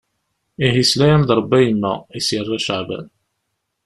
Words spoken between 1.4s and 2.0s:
a yemma.